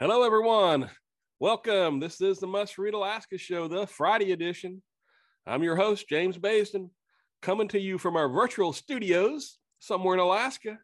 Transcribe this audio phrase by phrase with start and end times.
[0.00, 0.88] Hello, everyone.
[1.40, 1.98] Welcome.
[1.98, 4.80] This is the Must Read Alaska Show, the Friday edition.
[5.44, 6.90] I'm your host, James Baisden,
[7.42, 10.78] coming to you from our virtual studios somewhere in Alaska.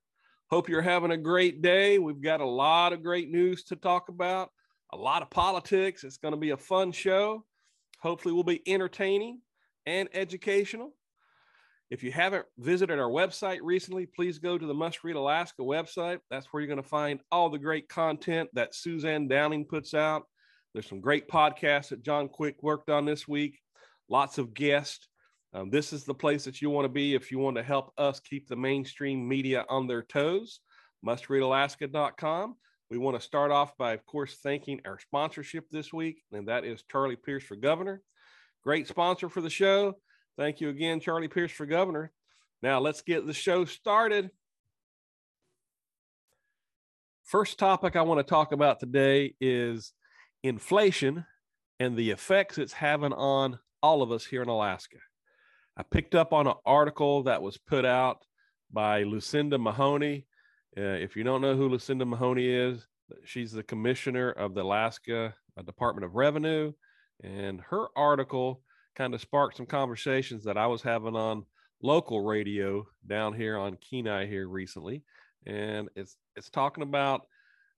[0.51, 2.01] Hope you're having a great day.
[2.01, 4.51] We've got a lot of great news to talk about,
[4.93, 6.03] a lot of politics.
[6.03, 7.45] It's going to be a fun show.
[8.01, 9.43] Hopefully, we'll be entertaining
[9.87, 10.93] and educational.
[11.95, 16.19] If you haven't visited our website recently, please go to the Must Read Alaska website.
[16.29, 20.25] That's where you're going to find all the great content that Suzanne Downing puts out.
[20.73, 23.61] There's some great podcasts that John Quick worked on this week,
[24.09, 25.07] lots of guests.
[25.53, 27.93] Um, this is the place that you want to be if you want to help
[27.97, 30.59] us keep the mainstream media on their toes.
[31.07, 32.57] MustReadAlaska.com.
[32.91, 36.65] We want to start off by, of course, thanking our sponsorship this week, and that
[36.65, 38.03] is Charlie Pierce for Governor.
[38.65, 39.95] Great sponsor for the show.
[40.37, 42.11] Thank you again, Charlie Pierce for governor.
[42.61, 44.31] Now let's get the show started.
[47.23, 49.93] First topic I want to talk about today is
[50.43, 51.25] inflation
[51.79, 54.97] and the effects it's having on all of us here in Alaska.
[55.77, 58.25] I picked up on an article that was put out
[58.73, 60.27] by Lucinda Mahoney.
[60.77, 62.89] Uh, if you don't know who Lucinda Mahoney is,
[63.25, 66.73] she's the commissioner of the Alaska uh, Department of Revenue.
[67.23, 68.64] And her article
[68.95, 71.45] kind of sparked some conversations that I was having on
[71.83, 75.03] local radio down here on Kenai here recently,
[75.47, 77.23] and it's it's talking about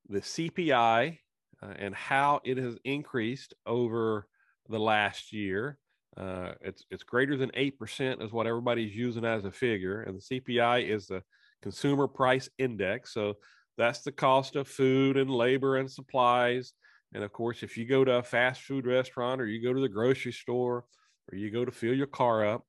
[0.09, 1.19] the CPI
[1.63, 4.27] uh, and how it has increased over
[4.69, 5.79] the last year.
[6.17, 10.19] Uh, it's it's greater than eight percent is what everybody's using as a figure, and
[10.19, 11.23] the CPI is the
[11.63, 13.13] Consumer Price Index.
[13.13, 13.35] So
[13.77, 16.73] that's the cost of food and labor and supplies.
[17.13, 19.81] And of course, if you go to a fast food restaurant or you go to
[19.81, 20.85] the grocery store
[21.31, 22.67] or you go to fill your car up,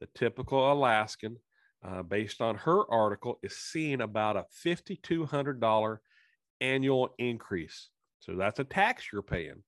[0.00, 1.36] the typical Alaskan,
[1.86, 5.98] uh, based on her article, is seeing about a $5,200
[6.60, 7.90] annual increase.
[8.20, 9.62] So that's a tax you're paying.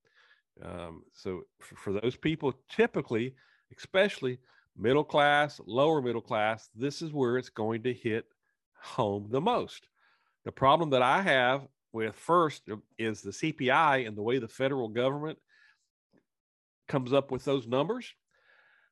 [0.63, 3.35] Um, so for, for those people, typically,
[3.77, 4.39] especially
[4.77, 8.27] middle class, lower middle class, this is where it's going to hit
[8.81, 9.89] home the most.
[10.45, 12.63] The problem that I have with first
[12.99, 15.39] is the CPI and the way the federal government
[16.89, 18.15] comes up with those numbers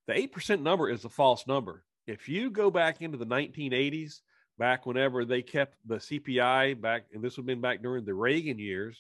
[0.07, 1.85] the 8% number is a false number.
[2.07, 4.21] If you go back into the 1980s,
[4.59, 8.15] back whenever they kept the CPI back, and this would have been back during the
[8.15, 8.99] Reagan years,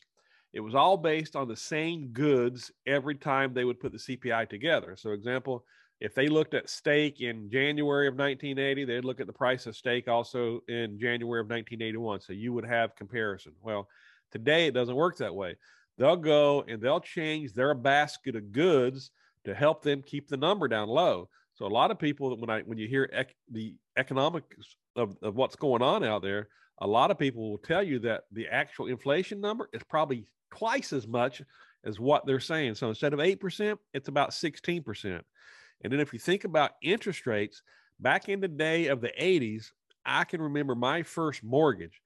[0.52, 4.48] it was all based on the same goods every time they would put the CPI
[4.48, 4.96] together.
[4.96, 5.64] So, example,
[6.00, 9.76] if they looked at steak in January of 1980, they'd look at the price of
[9.76, 12.20] steak also in January of 1981.
[12.20, 13.52] So you would have comparison.
[13.62, 13.88] Well,
[14.30, 15.56] today it doesn't work that way.
[15.96, 19.12] They'll go and they'll change their basket of goods
[19.44, 21.28] to help them keep the number down low.
[21.54, 25.36] So a lot of people, when I when you hear ec- the economics of, of
[25.36, 28.86] what's going on out there, a lot of people will tell you that the actual
[28.86, 31.42] inflation number is probably twice as much
[31.84, 32.74] as what they're saying.
[32.74, 35.24] So instead of eight percent, it's about sixteen percent.
[35.82, 37.62] And then if you think about interest rates,
[38.00, 39.66] back in the day of the 80s,
[40.04, 42.00] I can remember my first mortgage.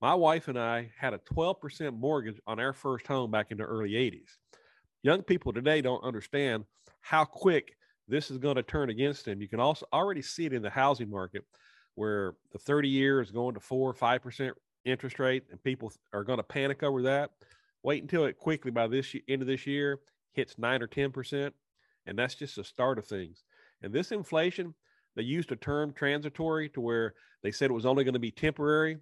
[0.00, 3.64] My wife and I had a 12% mortgage on our first home back in the
[3.64, 4.30] early 80s.
[5.04, 6.64] Young people today don't understand
[7.02, 7.76] how quick
[8.08, 9.42] this is going to turn against them.
[9.42, 11.44] You can also already see it in the housing market
[11.94, 14.56] where the 30 year is going to four or five percent
[14.86, 17.32] interest rate and people are going to panic over that.
[17.82, 20.00] Wait until it quickly by this end of this year
[20.32, 21.54] hits nine or 10 percent.
[22.06, 23.44] And that's just the start of things.
[23.82, 24.72] And this inflation,
[25.16, 27.12] they used a term transitory to where
[27.42, 28.96] they said it was only going to be temporary.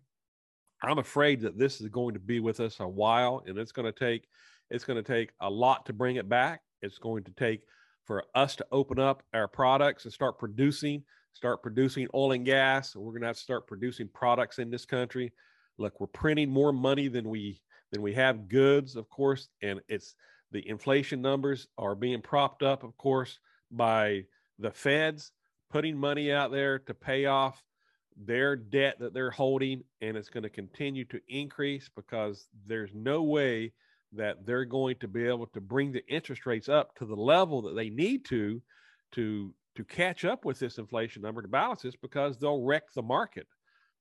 [0.83, 3.87] I'm afraid that this is going to be with us a while and it's going
[3.87, 4.27] to take
[4.73, 6.63] it's going to take a lot to bring it back.
[6.81, 7.61] It's going to take
[8.05, 12.97] for us to open up our products and start producing, start producing oil and gas.
[12.97, 15.33] We're going to have to start producing products in this country.
[15.79, 17.61] Look, we're printing more money than we
[17.93, 20.15] than we have goods, of course, and it's
[20.51, 23.39] the inflation numbers are being propped up, of course,
[23.71, 24.25] by
[24.59, 25.33] the feds
[25.71, 27.63] putting money out there to pay off
[28.17, 33.23] their debt that they're holding, and it's going to continue to increase because there's no
[33.23, 33.73] way
[34.13, 37.63] that they're going to be able to bring the interest rates up to the level
[37.63, 38.61] that they need to
[39.13, 43.03] to to catch up with this inflation number to balance this because they'll wreck the
[43.03, 43.47] market.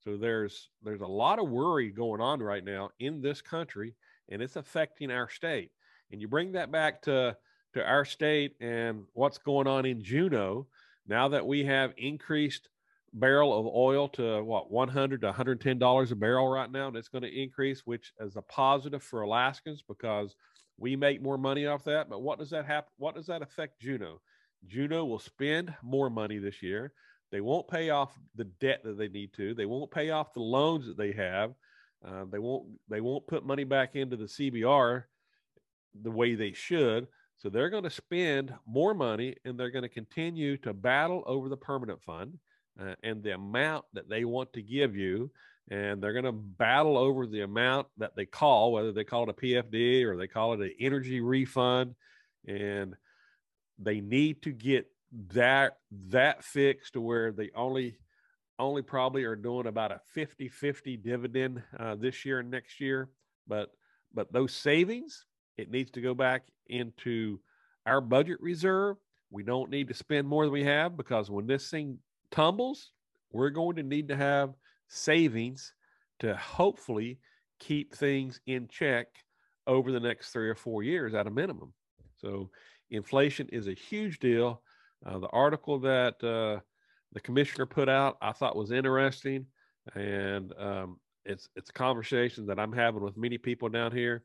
[0.03, 3.95] So there's there's a lot of worry going on right now in this country,
[4.29, 5.71] and it's affecting our state.
[6.11, 7.37] And you bring that back to
[7.73, 10.67] to our state and what's going on in Juneau.
[11.07, 12.69] Now that we have increased
[13.13, 17.09] barrel of oil to what 100 to 110 dollars a barrel right now, and it's
[17.09, 20.35] going to increase, which is a positive for Alaskans because
[20.77, 22.09] we make more money off that.
[22.09, 22.91] But what does that happen?
[22.97, 24.21] What does that affect Juneau?
[24.67, 26.93] Juneau will spend more money this year.
[27.31, 29.53] They won't pay off the debt that they need to.
[29.53, 31.53] They won't pay off the loans that they have.
[32.05, 32.67] Uh, they won't.
[32.89, 35.03] They won't put money back into the CBR
[36.01, 37.07] the way they should.
[37.37, 41.49] So they're going to spend more money, and they're going to continue to battle over
[41.49, 42.37] the permanent fund
[42.79, 45.31] uh, and the amount that they want to give you.
[45.69, 49.29] And they're going to battle over the amount that they call, whether they call it
[49.29, 51.95] a PFD or they call it an energy refund.
[52.47, 52.95] And
[53.81, 54.87] they need to get
[55.33, 55.77] that
[56.09, 57.97] that fixed to where they only
[58.59, 63.09] only probably are doing about a 50-50 dividend uh, this year and next year
[63.47, 63.71] but
[64.13, 65.25] but those savings
[65.57, 67.39] it needs to go back into
[67.85, 68.95] our budget reserve
[69.31, 71.97] we don't need to spend more than we have because when this thing
[72.31, 72.91] tumbles
[73.31, 74.53] we're going to need to have
[74.87, 75.73] savings
[76.19, 77.19] to hopefully
[77.59, 79.07] keep things in check
[79.67, 81.73] over the next three or four years at a minimum.
[82.17, 82.49] So
[82.89, 84.61] inflation is a huge deal.
[85.05, 86.61] Uh, the article that uh,
[87.13, 89.45] the commissioner put out, I thought was interesting,
[89.95, 94.23] and um, it's it's a conversation that I'm having with many people down here.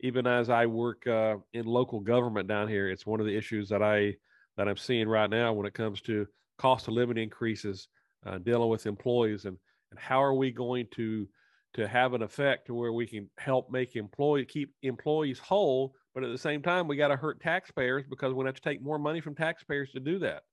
[0.00, 3.68] Even as I work uh, in local government down here, it's one of the issues
[3.70, 4.14] that I
[4.56, 6.26] that I'm seeing right now when it comes to
[6.58, 7.88] cost of living increases,
[8.26, 9.58] uh, dealing with employees, and
[9.90, 11.28] and how are we going to
[11.74, 16.22] to have an effect to where we can help make employee keep employees whole but
[16.22, 18.98] at the same time, we got to hurt taxpayers because we have to take more
[18.98, 20.44] money from taxpayers to do that.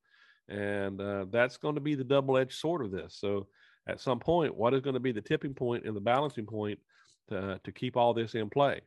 [0.50, 3.16] And uh, that's going to be the double edged sword of this.
[3.20, 3.48] So,
[3.88, 6.80] at some point, what is going to be the tipping point and the balancing point
[7.30, 8.82] to, to keep all this in play?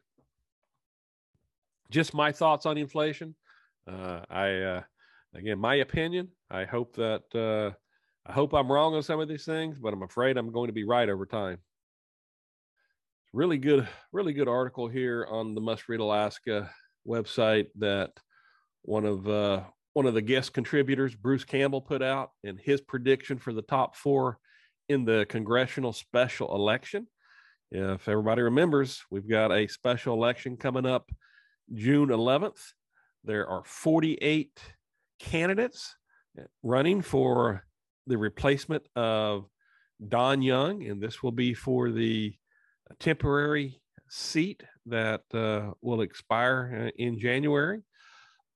[1.91, 3.35] Just my thoughts on inflation.
[3.89, 4.83] Uh, I, uh,
[5.35, 6.29] again, my opinion.
[6.51, 7.75] I hope that, uh,
[8.27, 10.73] I hope I'm wrong on some of these things, but I'm afraid I'm going to
[10.73, 11.59] be right over time
[13.35, 16.71] really good, really good article here on the Must Read Alaska
[17.07, 18.13] website that
[18.83, 23.39] one of uh, one of the guest contributors, Bruce Campbell, put out, and his prediction
[23.39, 24.39] for the top four
[24.89, 27.09] in the congressional special election.
[27.73, 31.11] If everybody remembers, we've got a special election coming up
[31.73, 32.61] June 11th.
[33.25, 34.61] There are 48
[35.19, 35.95] candidates
[36.63, 37.65] running for
[38.07, 39.47] the replacement of
[40.09, 42.35] Don Young, and this will be for the
[42.99, 47.83] temporary seat that uh, will expire uh, in January.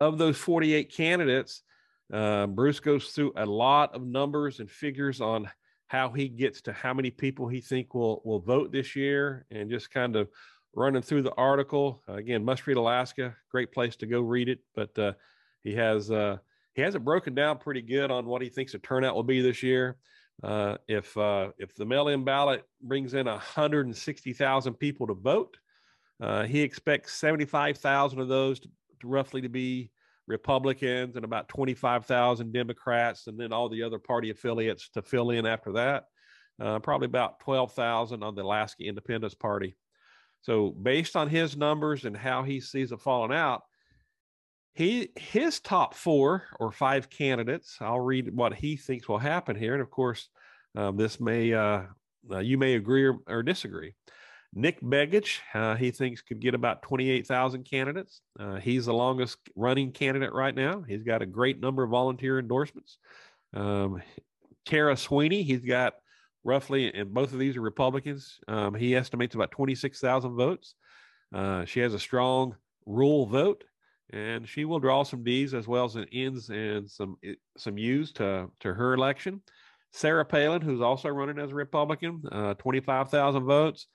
[0.00, 1.62] Of those 48 candidates,
[2.12, 5.48] uh, Bruce goes through a lot of numbers and figures on
[5.88, 9.70] how he gets to how many people he think will will vote this year, and
[9.70, 10.28] just kind of
[10.74, 12.02] running through the article.
[12.08, 14.60] Again, must read Alaska, great place to go read it.
[14.74, 15.12] But uh,
[15.62, 16.38] he has uh,
[16.78, 19.40] he has it broken down pretty good on what he thinks the turnout will be
[19.40, 19.96] this year.
[20.44, 25.56] Uh, if uh, if the mail-in ballot brings in 160,000 people to vote,
[26.22, 28.68] uh, he expects 75,000 of those to,
[29.00, 29.90] to, roughly to be
[30.28, 35.46] Republicans and about 25,000 Democrats, and then all the other party affiliates to fill in
[35.46, 36.04] after that.
[36.62, 39.76] Uh, probably about 12,000 on the Alaska Independence Party.
[40.42, 43.62] So, based on his numbers and how he sees it falling out,
[44.78, 47.78] he his top four or five candidates.
[47.80, 50.28] I'll read what he thinks will happen here, and of course,
[50.76, 51.82] um, this may uh,
[52.30, 53.94] uh, you may agree or, or disagree.
[54.54, 58.20] Nick Begich, uh, he thinks could get about 28,000 candidates.
[58.38, 60.82] Uh, he's the longest running candidate right now.
[60.86, 62.98] He's got a great number of volunteer endorsements.
[63.54, 64.00] Um,
[64.94, 65.94] Sweeney, he's got
[66.44, 68.38] roughly, and both of these are Republicans.
[68.46, 70.76] Um, he estimates about 26,000 votes.
[71.34, 72.54] Uh, she has a strong
[72.86, 73.64] rural vote
[74.10, 77.76] and she will draw some D's as well as an N's and some eh, some
[77.78, 79.42] U's to to her election.
[79.92, 83.86] Sarah Palin, who's also running as a Republican, uh, 25,000 votes.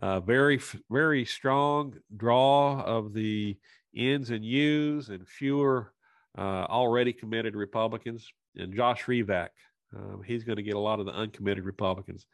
[0.00, 3.56] Uh, very, very strong draw of the
[3.94, 5.92] N's and U's and fewer
[6.38, 8.32] uh, already committed Republicans.
[8.56, 9.48] And Josh Revak,
[9.94, 12.26] um, he's going to get a lot of the uncommitted Republicans.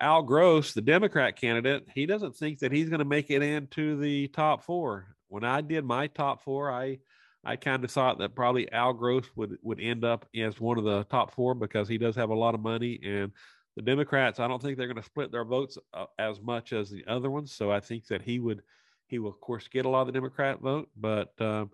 [0.00, 3.96] Al Gross, the Democrat candidate, he doesn't think that he's going to make it into
[3.98, 6.98] the top four when I did my top four, I
[7.42, 10.84] I kind of thought that probably Al Gross would would end up as one of
[10.84, 13.32] the top four because he does have a lot of money and
[13.76, 14.40] the Democrats.
[14.40, 17.30] I don't think they're going to split their votes uh, as much as the other
[17.30, 17.52] ones.
[17.52, 18.62] So I think that he would
[19.06, 21.70] he will of course get a lot of the Democrat vote, but um,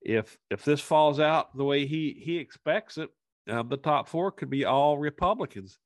[0.00, 3.10] if if this falls out the way he he expects it,
[3.50, 5.78] uh, the top four could be all Republicans.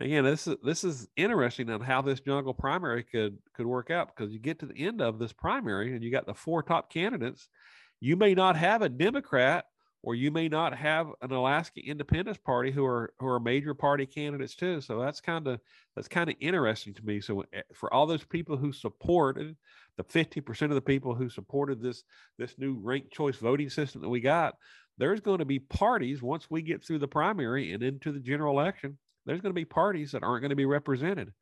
[0.00, 4.14] Again, this is this is interesting on how this jungle primary could could work out
[4.14, 6.92] because you get to the end of this primary and you got the four top
[6.92, 7.48] candidates.
[8.00, 9.66] You may not have a Democrat
[10.04, 14.06] or you may not have an Alaska Independence Party who are who are major party
[14.06, 14.80] candidates too.
[14.80, 15.60] So that's kind of
[15.94, 17.20] that's kind of interesting to me.
[17.20, 19.56] So eh, for all those people who supported
[19.98, 22.02] the 50% of the people who supported this
[22.38, 24.54] this new ranked choice voting system that we got,
[24.98, 28.58] there's going to be parties once we get through the primary and into the general
[28.58, 31.32] election there's going to be parties that aren't going to be represented.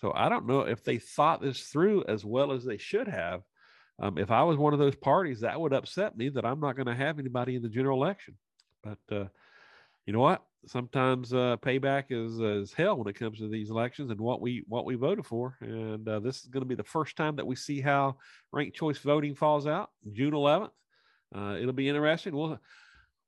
[0.00, 3.42] So I don't know if they thought this through as well as they should have.
[4.00, 6.76] Um, if I was one of those parties, that would upset me that I'm not
[6.76, 8.34] going to have anybody in the general election.
[8.82, 9.26] But uh,
[10.06, 10.42] you know what?
[10.66, 14.64] Sometimes uh, payback is is hell when it comes to these elections and what we
[14.66, 15.56] what we voted for.
[15.60, 18.16] And uh, this is going to be the first time that we see how
[18.50, 20.70] ranked choice voting falls out, June 11th.
[21.34, 22.34] Uh, it'll be interesting.
[22.34, 22.58] We'll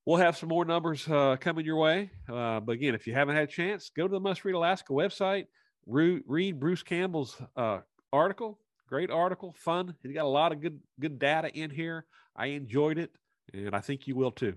[0.06, 2.10] we'll have some more numbers uh, coming your way.
[2.32, 4.92] Uh, but again, if you haven't had a chance, go to the Must Read Alaska
[4.92, 5.46] website,
[5.84, 7.80] re- read Bruce Campbell's uh,
[8.12, 8.60] article.
[8.88, 9.96] Great article, fun.
[10.02, 12.06] He's got a lot of good good data in here.
[12.36, 13.10] I enjoyed it,
[13.52, 14.54] and I think you will too.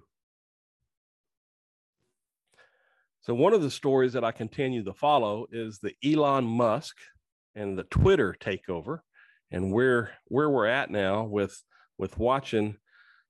[3.21, 6.95] So one of the stories that I continue to follow is the Elon Musk
[7.55, 8.99] and the Twitter takeover,
[9.49, 11.59] and where where we're at now with
[11.97, 12.77] with watching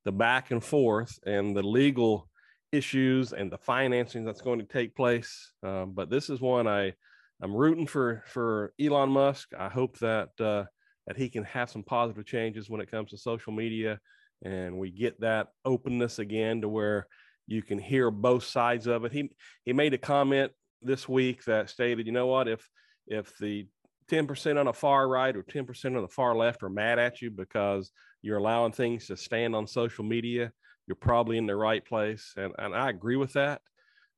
[0.05, 2.29] the back and forth and the legal
[2.71, 5.51] issues and the financing that's going to take place.
[5.63, 6.93] Um, but this is one I
[7.41, 9.49] I'm rooting for for Elon Musk.
[9.57, 10.65] I hope that uh,
[11.07, 13.99] that he can have some positive changes when it comes to social media,
[14.43, 17.07] and we get that openness again to where
[17.47, 19.11] you can hear both sides of it.
[19.11, 19.29] He
[19.63, 20.51] he made a comment
[20.81, 22.67] this week that stated, you know what, if
[23.07, 23.67] if the
[24.09, 27.29] 10% on the far right or 10% on the far left are mad at you
[27.31, 30.51] because you're allowing things to stand on social media,
[30.87, 32.33] you're probably in the right place.
[32.35, 33.61] And, and I agree with that.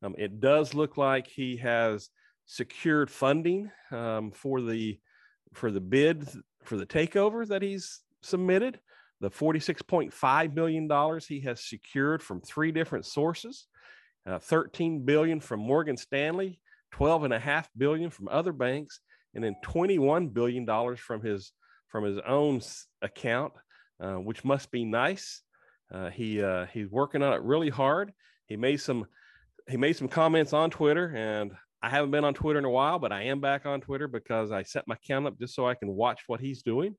[0.04, 2.10] Um, it does look like he has
[2.46, 5.00] secured funding um, for the
[5.54, 6.28] for the bid
[6.64, 8.80] for the takeover that he's submitted.
[9.20, 13.68] The $46.5 million he has secured from three different sources,
[14.26, 16.60] uh, 13 billion from Morgan Stanley,
[16.92, 19.00] 12 and a half billion from other banks,
[19.34, 21.52] and then 21 billion dollars from his
[21.88, 22.62] from his own
[23.02, 23.54] account,
[24.00, 25.42] uh, which must be nice.
[25.94, 28.12] Uh, he uh, he's working on it really hard.
[28.46, 29.06] He made some
[29.70, 33.00] he made some comments on Twitter, and I haven't been on Twitter in a while,
[33.00, 35.76] but I am back on Twitter because I set my account up just so I
[35.76, 36.96] can watch what he's doing.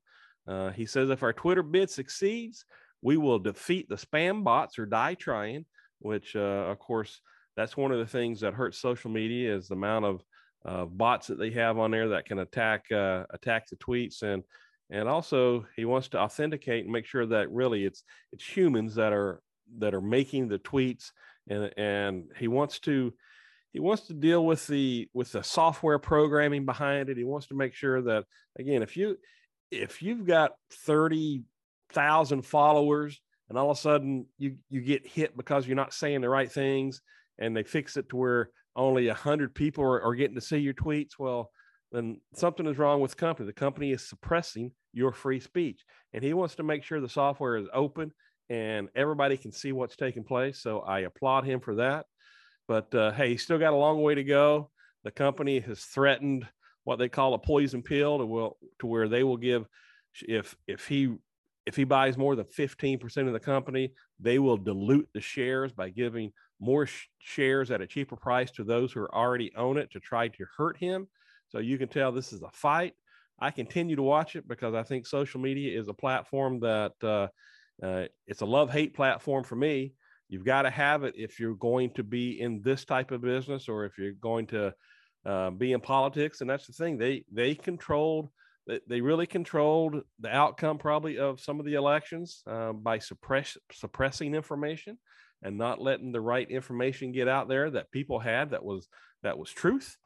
[0.47, 2.65] Uh, he says if our Twitter bid succeeds,
[3.01, 5.65] we will defeat the spam bots or die trying.
[5.99, 7.21] Which, uh, of course,
[7.55, 10.21] that's one of the things that hurts social media is the amount of
[10.65, 14.21] uh, bots that they have on there that can attack uh, attack the tweets.
[14.21, 14.43] And
[14.89, 19.13] and also he wants to authenticate and make sure that really it's it's humans that
[19.13, 19.41] are
[19.79, 21.11] that are making the tweets.
[21.49, 23.13] And and he wants to
[23.73, 27.17] he wants to deal with the with the software programming behind it.
[27.17, 28.25] He wants to make sure that
[28.57, 29.17] again if you
[29.71, 30.51] if you've got
[30.85, 36.21] 30,000 followers and all of a sudden you you get hit because you're not saying
[36.21, 37.01] the right things
[37.39, 40.73] and they fix it to where only 100 people are, are getting to see your
[40.73, 41.51] tweets well
[41.93, 43.45] then something is wrong with the company.
[43.45, 47.55] The company is suppressing your free speech and he wants to make sure the software
[47.55, 48.11] is open
[48.49, 52.07] and everybody can see what's taking place so i applaud him for that.
[52.67, 54.71] But uh, hey he's still got a long way to go.
[55.03, 56.47] The company has threatened
[56.83, 59.67] what they call a poison pill to will to where they will give
[60.21, 61.15] if if he
[61.65, 65.89] if he buys more than 15% of the company they will dilute the shares by
[65.89, 66.31] giving
[66.63, 70.29] more sh- shares at a cheaper price to those who already own it to try
[70.29, 71.07] to hurt him.
[71.49, 72.93] So you can tell this is a fight.
[73.39, 77.27] I continue to watch it because I think social media is a platform that uh,
[77.85, 79.93] uh, it's a love hate platform for me.
[80.29, 83.67] You've got to have it if you're going to be in this type of business
[83.67, 84.73] or if you're going to
[85.25, 86.41] uh, be in politics.
[86.41, 88.29] And that's the thing they they controlled
[88.87, 94.33] they really controlled the outcome probably of some of the elections uh, by suppress suppressing
[94.35, 94.97] information
[95.43, 98.87] and not letting the right information get out there that people had that was
[99.21, 99.97] that was truth.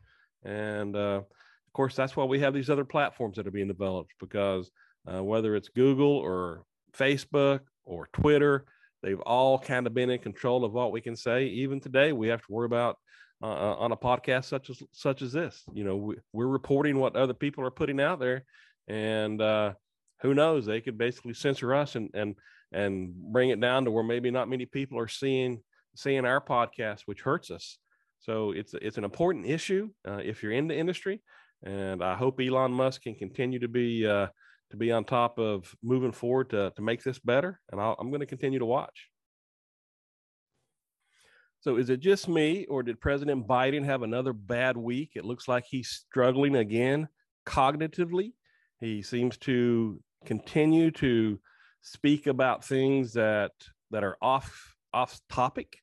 [0.43, 4.11] And uh, of course that's why we have these other platforms that are being developed
[4.19, 4.69] because
[5.11, 6.63] uh, whether it's google or
[6.97, 8.65] facebook or twitter
[9.03, 11.45] they've all kind of been in control of what we can say.
[11.45, 12.97] Even today we have to worry about
[13.41, 15.63] uh, uh on a podcast such as such as this.
[15.73, 18.43] You know we, we're reporting what other people are putting out there
[18.87, 19.73] and uh,
[20.21, 20.65] who knows?
[20.65, 22.35] They could basically censor us and and
[22.71, 25.61] and bring it down to where maybe not many people are seeing
[25.95, 27.77] seeing our podcast, which hurts us.
[28.19, 31.21] So it's it's an important issue uh, if you're in the industry,
[31.63, 34.27] and I hope Elon Musk can continue to be uh,
[34.71, 37.59] to be on top of moving forward to to make this better.
[37.71, 39.09] And i am going to continue to watch.
[41.59, 45.11] So is it just me, or did President Biden have another bad week?
[45.15, 47.07] It looks like he's struggling again
[47.45, 48.33] cognitively.
[48.79, 51.39] He seems to continue to
[51.81, 53.51] speak about things that
[53.91, 55.77] that are off off topic.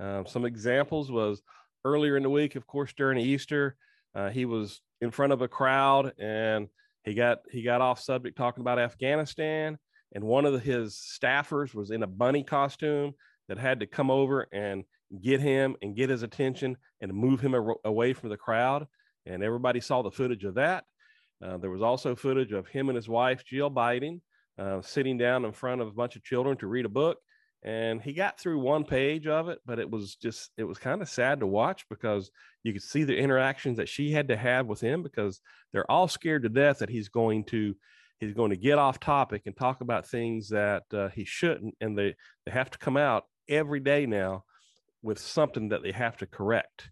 [0.00, 1.42] Uh, some examples was
[1.84, 3.76] earlier in the week, of course, during Easter,
[4.14, 6.68] uh, he was in front of a crowd and
[7.04, 9.78] he got he got off subject talking about Afghanistan.
[10.12, 13.12] And one of the, his staffers was in a bunny costume
[13.48, 14.84] that had to come over and
[15.22, 17.54] get him and get his attention and move him
[17.84, 18.86] away from the crowd.
[19.26, 20.84] And everybody saw the footage of that.
[21.42, 24.20] Uh, there was also footage of him and his wife, Jill Biden,
[24.60, 27.18] uh, sitting down in front of a bunch of children to read a book.
[27.62, 31.02] And he got through one page of it, but it was just, it was kind
[31.02, 32.30] of sad to watch because
[32.62, 35.40] you could see the interactions that she had to have with him because
[35.72, 37.74] they're all scared to death that he's going to
[38.18, 41.96] he's going to get off topic and talk about things that uh, he shouldn't and
[41.96, 42.14] they
[42.44, 44.44] they have to come out every day now
[45.02, 46.90] with something that they have to correct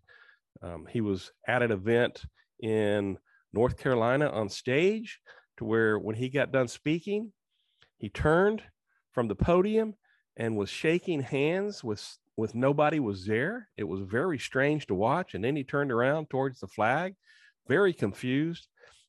[0.62, 2.22] um, he was at an event
[2.60, 3.18] in
[3.52, 5.20] north carolina on stage
[5.58, 7.30] to where when he got done speaking
[7.98, 8.62] he turned
[9.12, 9.94] from the podium
[10.36, 13.68] and was shaking hands with with nobody was there.
[13.76, 15.34] It was very strange to watch.
[15.34, 17.16] And then he turned around towards the flag
[17.66, 18.68] very confused.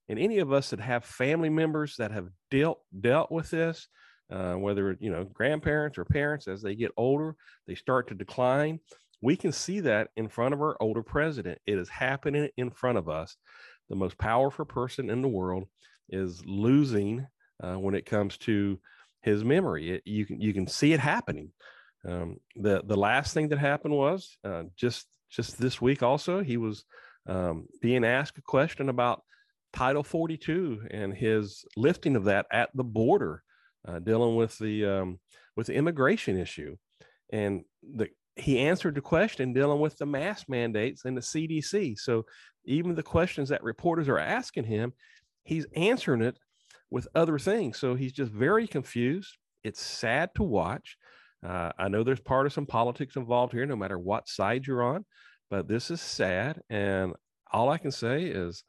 [0.09, 3.87] And any of us that have family members that have dealt dealt with this
[4.31, 7.35] uh, whether you know grandparents or parents as they get older
[7.67, 8.79] they start to decline.
[9.21, 11.59] We can see that in front of our older president.
[11.65, 13.35] It is happening in front of us.
[13.89, 15.65] The most powerful person in the world
[16.09, 17.27] is losing
[17.63, 18.79] uh, when it comes to
[19.21, 21.51] his memory it, you can you can see it happening
[22.07, 26.57] um, the the last thing that happened was uh, just just this week also he
[26.57, 26.85] was
[27.27, 29.21] um, being asked a question about
[29.73, 33.43] Title 42 and his lifting of that at the border,
[33.87, 35.19] uh, dealing with the um,
[35.55, 36.75] with the immigration issue,
[37.31, 41.99] and the he answered the question dealing with the mask mandates and the CDC.
[41.99, 42.25] So
[42.65, 44.93] even the questions that reporters are asking him,
[45.43, 46.37] he's answering it
[46.91, 47.77] with other things.
[47.77, 49.37] So he's just very confused.
[49.63, 50.97] It's sad to watch.
[51.45, 55.05] Uh, I know there's partisan politics involved here, no matter what side you're on,
[55.49, 56.61] but this is sad.
[56.69, 57.13] And
[57.51, 58.63] all I can say is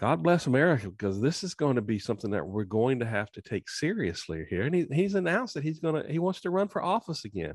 [0.00, 3.32] God bless America because this is going to be something that we're going to have
[3.32, 4.62] to take seriously here.
[4.62, 7.54] And he, he's announced that he's going to he wants to run for office again.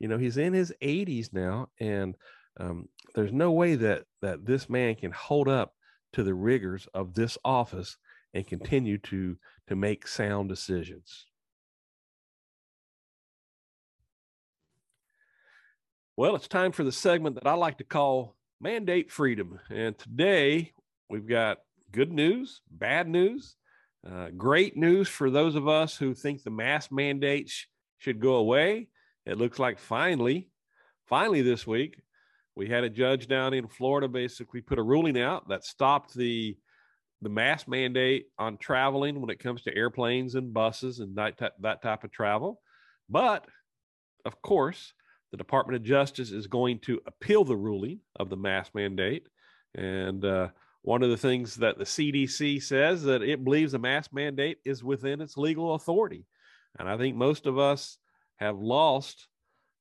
[0.00, 2.16] You know, he's in his 80s now, and
[2.58, 5.72] um, there's no way that that this man can hold up
[6.14, 7.96] to the rigors of this office
[8.34, 9.36] and continue to
[9.68, 11.26] to make sound decisions.
[16.16, 19.58] Well, it's time for the segment that I like to call Mandate Freedom.
[19.70, 20.72] And today
[21.08, 21.58] we've got
[21.90, 23.56] good news, bad news,
[24.08, 27.66] uh, great news for those of us who think the mask mandates
[27.98, 28.88] should go away.
[29.26, 30.50] It looks like finally,
[31.06, 32.00] finally this week,
[32.54, 36.56] we had a judge down in Florida basically put a ruling out that stopped the
[37.24, 41.82] the mask mandate on traveling when it comes to airplanes and buses and that, that
[41.82, 42.60] type of travel.
[43.08, 43.46] But
[44.24, 44.92] of course,
[45.30, 49.26] the Department of Justice is going to appeal the ruling of the mask mandate.
[49.74, 50.48] And uh,
[50.82, 54.84] one of the things that the CDC says that it believes the mask mandate is
[54.84, 56.24] within its legal authority.
[56.78, 57.98] And I think most of us
[58.36, 59.28] have lost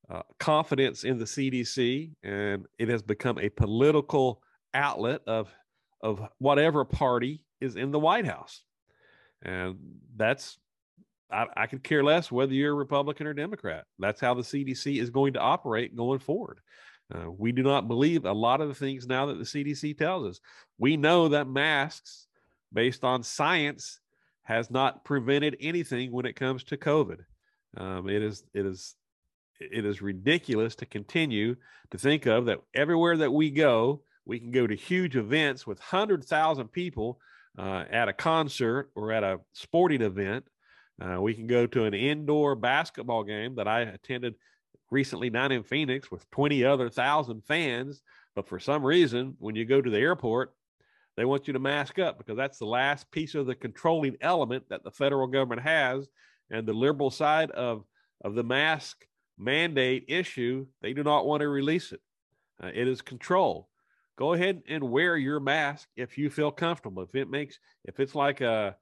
[0.10, 4.42] uh, confidence in the CDC and it has become a political
[4.74, 5.54] outlet of
[6.04, 8.62] of whatever party is in the White House.
[9.42, 9.78] And
[10.16, 10.60] that's
[11.32, 13.86] I, I could care less whether you're a Republican or Democrat.
[13.98, 16.60] That's how the CDC is going to operate going forward.
[17.14, 20.28] Uh, we do not believe a lot of the things now that the CDC tells
[20.28, 20.40] us.
[20.78, 22.28] We know that masks,
[22.72, 24.00] based on science,
[24.44, 27.20] has not prevented anything when it comes to COVID.
[27.78, 28.96] Um, it is it is
[29.60, 31.56] it is ridiculous to continue
[31.92, 35.80] to think of that everywhere that we go, we can go to huge events with
[35.80, 37.20] hundred thousand people
[37.58, 40.46] uh, at a concert or at a sporting event.
[41.02, 44.36] Uh, we can go to an indoor basketball game that I attended
[44.92, 48.02] recently down in Phoenix with 20 other thousand fans.
[48.36, 50.54] But for some reason, when you go to the airport,
[51.18, 54.66] they want you to mask up because that's the last piece of the controlling element
[54.70, 56.08] that the federal government has.
[56.50, 57.84] And the liberal side of,
[58.24, 59.06] of the mask
[59.38, 62.02] mandate issue, they do not want to release it.
[62.64, 63.70] Uh, it is control.
[64.16, 67.04] Go ahead and wear your mask if you feel comfortable.
[67.04, 68.76] If it makes, if it's like a,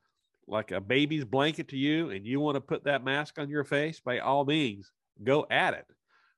[0.48, 3.64] like a baby's blanket to you and you want to put that mask on your
[3.64, 4.92] face, by all means,
[5.24, 5.86] go at it.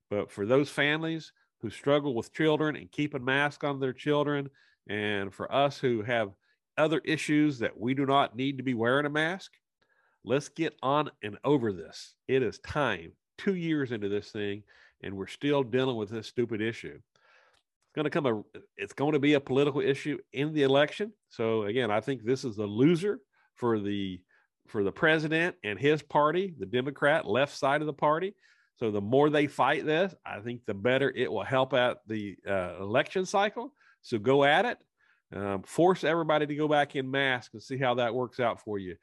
[0.10, 4.50] But for those families who struggle with children and keeping masks on their children,
[4.88, 6.34] and for us who have
[6.78, 9.54] other issues that we do not need to be wearing a mask,
[10.24, 12.16] let's get on and over this.
[12.28, 14.64] It is time, two years into this thing,
[15.02, 17.00] and we're still dealing with this stupid issue.
[17.96, 18.44] Going to come a
[18.76, 21.14] it's going to be a political issue in the election.
[21.30, 23.20] So again, I think this is a loser
[23.56, 24.20] for the
[24.68, 28.34] for the president and his party, the Democrat left side of the party.
[28.78, 32.36] So the more they fight this, I think the better it will help out the
[32.50, 33.74] uh, election cycle.
[34.02, 34.78] So go at it.
[35.36, 38.78] Um, force everybody to go back in mask and see how that works out for
[38.78, 38.96] you.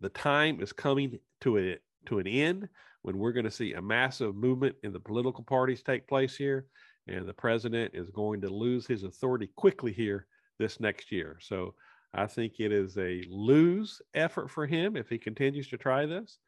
[0.00, 2.68] The time is coming to a to an end
[3.02, 6.66] when we're going to see a massive movement in the political parties take place here,
[7.08, 10.26] and the president is going to lose his authority quickly here
[10.58, 11.38] this next year.
[11.40, 11.74] So
[12.14, 16.38] I think it is a lose effort for him if he continues to try this.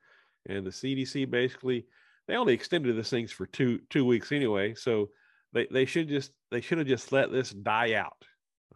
[0.46, 1.86] And the CDC basically
[2.26, 5.10] they only extended this things for two two weeks anyway, so
[5.52, 8.24] they they should just they should have just let this die out,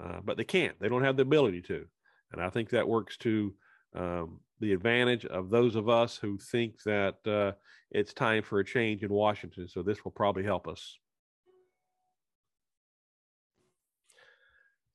[0.00, 0.78] uh, but they can't.
[0.80, 1.86] They don't have the ability to,
[2.32, 3.54] and I think that works to
[3.94, 7.52] um, the advantage of those of us who think that uh,
[7.90, 9.66] it's time for a change in Washington.
[9.68, 10.98] So this will probably help us.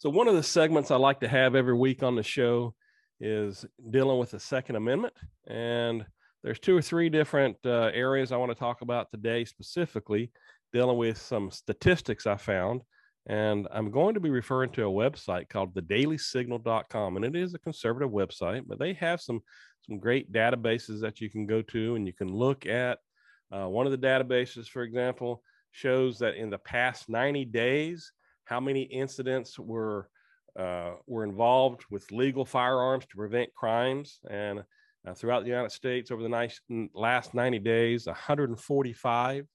[0.03, 2.75] So one of the segments I like to have every week on the show
[3.21, 5.13] is dealing with the Second Amendment,
[5.47, 6.05] and
[6.43, 10.29] there's two or three different uh, areas I want to talk about today, specifically
[10.73, 12.81] dealing with some statistics I found.
[13.27, 17.15] And I'm going to be referring to a website called thedailysignal.com.
[17.15, 19.39] And it is a conservative website, but they have some,
[19.87, 22.99] some great databases that you can go to and you can look at.
[23.53, 28.11] Uh, one of the databases, for example, shows that in the past 90 days,
[28.45, 30.09] how many incidents were
[30.57, 34.19] uh, were involved with legal firearms to prevent crimes.
[34.29, 34.63] And
[35.07, 36.61] uh, throughout the United States, over the nice,
[36.93, 39.47] last 90 days, 145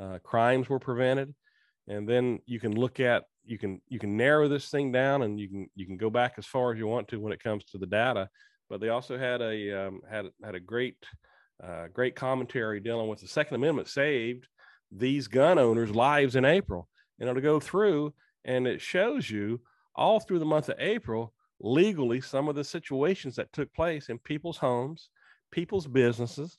[0.00, 1.34] uh, crimes were prevented.
[1.88, 5.40] And then you can look at you can you can narrow this thing down, and
[5.40, 7.64] you can you can go back as far as you want to when it comes
[7.66, 8.28] to the data.
[8.68, 10.96] But they also had a um, had had a great
[11.62, 14.46] uh, great commentary dealing with the Second Amendment saved
[14.92, 16.88] these gun owners' lives in April.
[17.18, 19.60] And it'll go through and it shows you
[19.94, 24.18] all through the month of April legally some of the situations that took place in
[24.18, 25.10] people's homes,
[25.50, 26.58] people's businesses,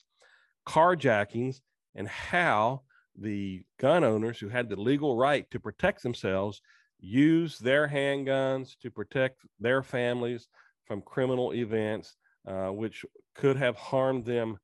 [0.66, 1.60] carjackings,
[1.94, 2.82] and how
[3.18, 6.62] the gun owners who had the legal right to protect themselves
[7.00, 10.48] used their handguns to protect their families
[10.86, 12.16] from criminal events,
[12.46, 14.56] uh, which could have harmed them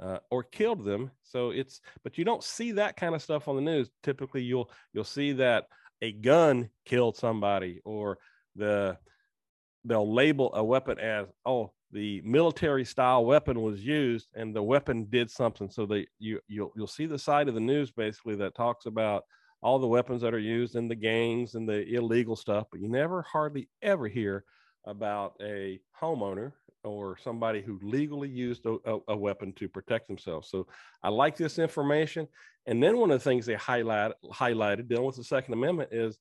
[0.00, 1.10] uh, or killed them.
[1.22, 3.90] So it's, but you don't see that kind of stuff on the news.
[4.02, 5.68] Typically, you'll you'll see that
[6.02, 8.18] a gun killed somebody or
[8.54, 8.96] the
[9.84, 15.06] they'll label a weapon as oh the military style weapon was used and the weapon
[15.08, 15.70] did something.
[15.70, 19.24] So they you you'll, you'll see the side of the news basically that talks about
[19.62, 22.88] all the weapons that are used in the gangs and the illegal stuff but you
[22.88, 24.44] never hardly ever hear
[24.86, 26.52] about a homeowner
[26.84, 30.48] or somebody who legally used a, a, weapon to protect themselves.
[30.48, 30.68] So
[31.02, 32.28] I like this information.
[32.66, 36.16] And then one of the things they highlight, highlighted dealing with the Second Amendment is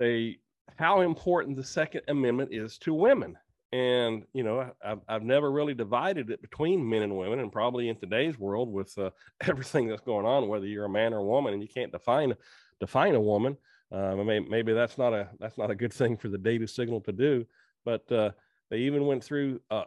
[0.00, 0.38] they
[0.76, 3.36] how important the Second Amendment is to women.
[3.72, 7.88] And you know, I've, I've never really divided it between men and women, and probably
[7.88, 11.24] in today's world with uh, everything that's going on, whether you're a man or a
[11.24, 12.34] woman, and you can't define
[12.80, 13.56] define a woman.
[13.92, 17.00] Uh, maybe, maybe that's not a that's not a good thing for the data Signal
[17.02, 17.46] to do.
[17.84, 18.30] But uh,
[18.70, 19.84] they even went through uh,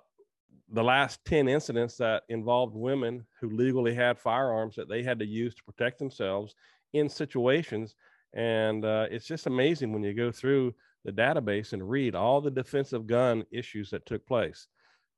[0.69, 5.25] the last 10 incidents that involved women who legally had firearms that they had to
[5.25, 6.55] use to protect themselves
[6.93, 7.95] in situations
[8.33, 10.73] and uh, it's just amazing when you go through
[11.05, 14.67] the database and read all the defensive gun issues that took place.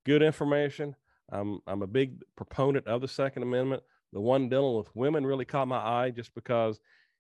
[0.06, 0.96] Good information.
[1.32, 3.84] I'm, I'm a big proponent of the Second Amendment.
[4.14, 6.80] The one dealing with women really caught my eye just because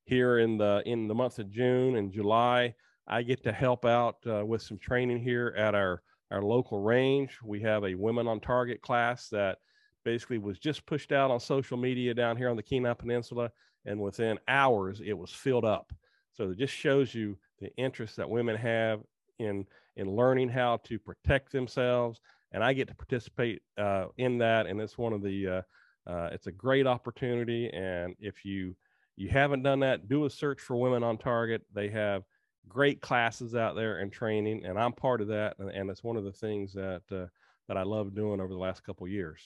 [0.09, 2.73] here in the in the month of June and July,
[3.07, 7.37] I get to help out uh, with some training here at our our local range.
[7.43, 9.59] We have a women on target class that
[10.03, 13.51] basically was just pushed out on social media down here on the Kenai Peninsula
[13.85, 15.91] and within hours it was filled up.
[16.33, 19.01] So it just shows you the interest that women have
[19.39, 24.65] in in learning how to protect themselves, and I get to participate uh, in that,
[24.65, 25.61] and it's one of the uh,
[26.09, 27.69] uh, it's a great opportunity.
[27.69, 28.75] And if you
[29.19, 31.63] you haven't done that, do a search for Women on Target.
[31.73, 32.23] They have
[32.69, 36.15] great classes out there and training, and I'm part of that, and, and it's one
[36.15, 37.25] of the things that uh,
[37.67, 39.41] that I love doing over the last couple years.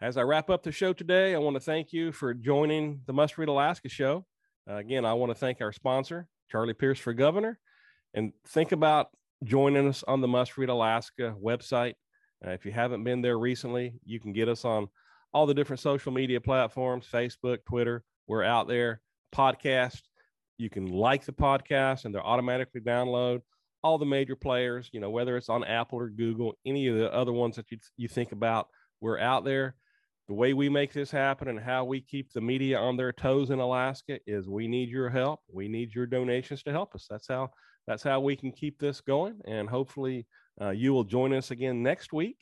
[0.00, 3.12] As I wrap up the show today, I want to thank you for joining the
[3.12, 4.24] Must Read Alaska show.
[4.68, 7.58] Uh, again, I want to thank our sponsor, Charlie Pierce for Governor,
[8.14, 9.10] and think about
[9.44, 11.96] joining us on the Must Read Alaska website.
[12.44, 14.88] Uh, if you haven't been there recently, you can get us on
[15.32, 18.02] all the different social media platforms Facebook, Twitter.
[18.26, 19.00] We're out there.
[19.34, 20.00] Podcast.
[20.58, 23.40] You can like the podcast and they're automatically download
[23.82, 27.12] all the major players, you know, whether it's on Apple or Google, any of the
[27.14, 28.68] other ones that you, you think about,
[29.00, 29.74] we're out there
[30.30, 33.50] the way we make this happen and how we keep the media on their toes
[33.50, 35.40] in Alaska is we need your help.
[35.52, 37.08] We need your donations to help us.
[37.10, 37.50] That's how
[37.88, 39.40] that's how we can keep this going.
[39.48, 40.28] And hopefully,
[40.62, 42.36] uh, you will join us again next week.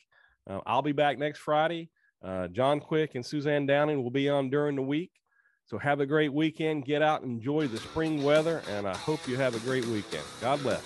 [0.47, 1.89] Uh, I'll be back next Friday.
[2.23, 5.11] Uh, John Quick and Suzanne Downing will be on during the week.
[5.65, 6.85] So have a great weekend.
[6.85, 10.23] Get out, enjoy the spring weather, and I hope you have a great weekend.
[10.41, 10.83] God bless.